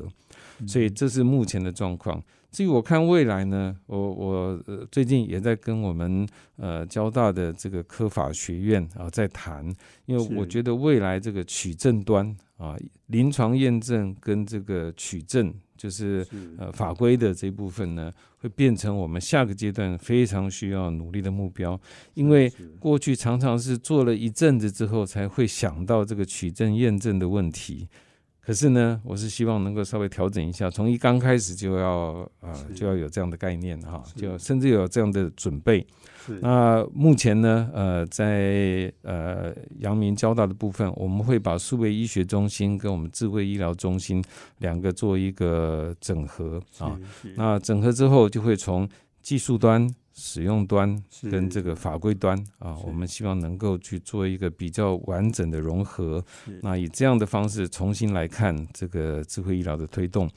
[0.66, 2.22] 所以这是目前的状况。
[2.50, 9.64] 至于我看未来呢，我我最近也在跟我们呃交大的这个科法学院啊在谈，
[10.06, 12.76] 因为我觉得未来这个取证端啊，
[13.06, 16.26] 临床验证跟这个取证，就是
[16.58, 21.80] 呃法规的这部分呢，会变成我们下个阶段非常需要努力的目标。
[22.12, 27.88] 因为过去常常是做了一阵子之后，才会想到这个取证验证的问题。
[28.40, 35.86] 可是呢，我是希望能够稍微调整一下，从一刚开始就要啊，就要有这样的概念哈，就甚至有这样的准备。
[36.40, 44.22] 那目前呢，呃，在呃阳明交大的部分，我们会把数位医学中心跟我们智慧医疗中心
[44.58, 46.98] 两个做一个整合啊。
[47.36, 48.88] 那整合之后，就会从
[49.22, 56.22] 技术端使用端跟这个法规端啊，我们希望能够去做一个比较完整的融合。
[56.62, 60.28] 那以这样的方式重新来看这个智慧医疗的推动。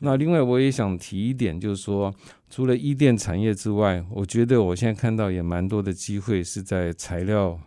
[0.00, 2.14] 那另外我也想提一点，就是说，
[2.50, 7.58] 除了医电产业之外，我觉得我现在看到也蛮多的机会是在材料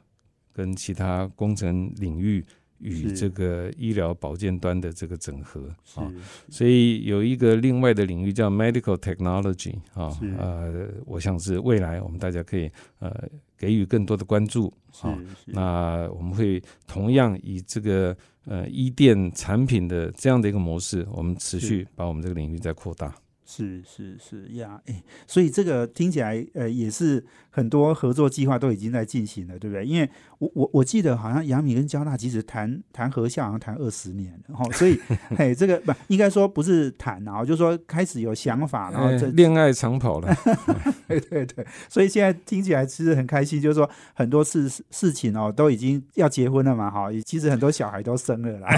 [0.54, 2.46] 跟其他工程领域。
[2.80, 6.12] 与这个医疗保健端的这个整合啊，
[6.50, 12.70] 所以有一个另外的领域叫 medical technology 啊，呃，我想是未来我们大家可以
[13.00, 13.12] 呃
[13.58, 14.72] 给予更多的关注
[15.02, 15.18] 啊。
[15.46, 18.16] 那我们会同样以这个
[18.46, 23.16] 呃医电产品的这样的一个模式，我们持续把我们这个领域在扩大。
[23.48, 27.24] 是是是呀，哎，所以这个听起来呃也是
[27.56, 29.86] 很多合作计划都已经在进行了，对不对？
[29.86, 35.00] 因为我我我记得好像杨米跟交大其实谈谈合校好像谈二十年了哈，所以
[35.38, 40.36] 嘿这个不应该说不是谈啊，就是说开始有想法，然后这恋爱长跑了，
[41.08, 48.70] 对对对，所以现在听起来其实很开心，就是说很多事事情哦都已经要结婚了嘛哈，其实很多小孩都生了啦，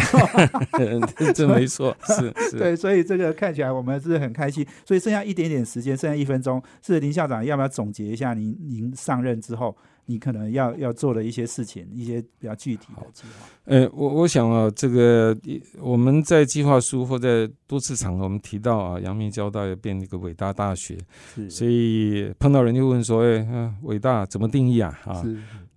[1.34, 4.63] 这没错，是是，对，所以这个看起来我们是很开心。
[4.86, 13.49] 所以剩下一点点时间，剩下一分钟，是林校长要不要总结一下您您上任之后，你可能要要做的一些事情，一些比较具体的计划？
[13.65, 15.36] 呃，我我想啊，这个
[15.80, 20.97] 我们在计划书或在多次场合我们提到啊，阳明交大要变一个伟大大学，
[21.49, 24.97] 所以碰到人就问说，哎，伟大怎么定义啊？
[25.05, 25.24] 啊，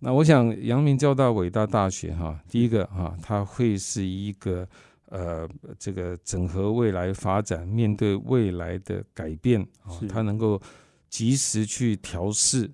[0.00, 4.68] 那我想阳明交大伟大大学哈，第一个哈，它会是一个。
[5.12, 5.44] 呃，
[5.76, 10.62] 这个整合未来发展，面对未来的改变啊，它能够
[11.08, 12.70] 及时去调试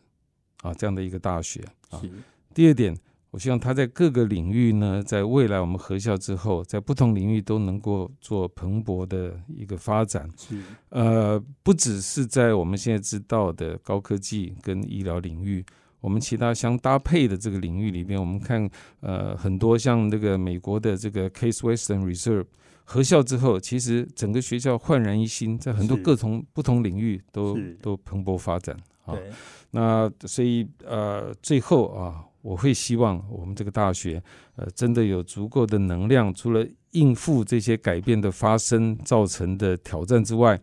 [0.63, 2.01] 啊，这样的一个大学啊。
[2.55, 2.97] 第二点，
[3.31, 10.31] 我希望它在各个领域呢，在未来我们合校之后，在不同领域都能够做蓬勃的一个发展。
[10.37, 15.65] 是呃，不只是在我们现在知道的高科技跟医疗领域。
[16.01, 18.69] 我们其他相搭配的这个领域里边，我们看
[19.01, 22.45] 呃很多像这个美国的这个 Case Western Reserve
[22.85, 28.77] 合校之后，其实整个学校焕然一新，在很多各种不同领域都都蓬勃发展
[29.07, 29.17] 啊。
[29.71, 34.23] 那所以呃最后啊，我会希望我们这个大学
[34.57, 40.59] 呃真的有足够的能量，除了应付这些改变的发生造成的挑战之外，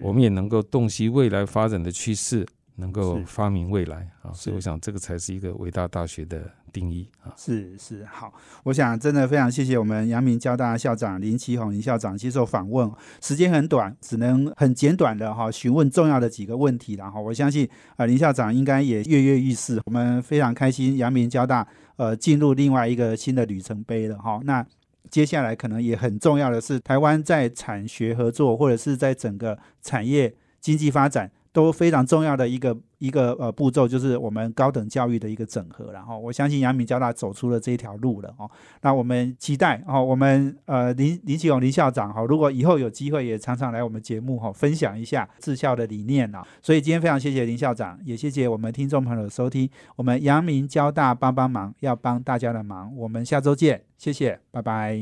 [0.00, 2.46] 我们也能够洞悉未来发展的趋势。
[2.76, 7.32] 能够发明未来啊，所以我想这个才是一个伟大大学的定义啊。
[7.36, 8.32] 是是好，
[8.64, 19.80] 我想真的非常谢谢我们阳明交大校长林奇宏林校长接受访问，时间很短，只能很简短的哈询问重要的几个问题，然后我相信啊林校长应该也跃跃欲试。
[19.84, 21.66] 我们非常开心，阳明交大
[21.96, 24.40] 呃进入另外一个新的里程碑了哈。
[24.44, 24.64] 那
[25.10, 31.30] 接下来可能也很重要的是，台湾在产学合作或者是在整个产业经济发展。
[31.52, 35.92] 都非常重要的一个一个呃步骤，就是我们高等教育的一个整合。
[35.92, 38.50] 然后我相信阳明交大走出了这一条路了哦。
[38.80, 46.42] 那我们期待哦，我们呃林林启勇林校长哈，如果以后有机会也常常来我们节目哈，分享一下治校的理念啊。
[46.62, 49.68] 所以今天非常谢谢林校长，也谢谢我们听众朋友的收听。
[49.96, 52.94] 我们阳明交大帮帮忙，要帮大家的忙。
[52.96, 54.98] 我们下周见，谢谢，拜拜。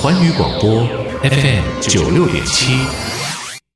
[0.00, 0.84] 环宇广播
[1.22, 3.01] FM 九六点七。